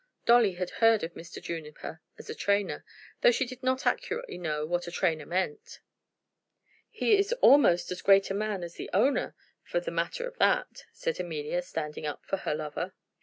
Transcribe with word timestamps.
Dolly 0.25 0.53
had 0.53 0.71
heard 0.81 1.03
of 1.03 1.13
Mr. 1.13 1.39
Juniper 1.39 2.01
as 2.17 2.27
a 2.27 2.33
trainer, 2.33 2.83
though 3.21 3.29
she 3.29 3.45
did 3.45 3.61
not 3.61 3.85
accurately 3.85 4.35
know 4.39 4.65
what 4.65 4.87
a 4.87 4.91
trainer 4.91 5.27
meant. 5.27 5.79
"He 6.89 7.15
is 7.15 7.33
almost 7.33 7.91
as 7.91 8.01
great 8.01 8.31
a 8.31 8.33
man 8.33 8.63
as 8.63 8.73
the 8.73 8.89
owner, 8.95 9.35
for 9.61 9.79
the 9.79 9.91
matter 9.91 10.27
of 10.27 10.39
that," 10.39 10.85
said 10.91 11.19
Amelia, 11.19 11.61
standing 11.61 12.07
up 12.07 12.25
for 12.25 12.37
her 12.37 12.55
lover. 12.55 12.93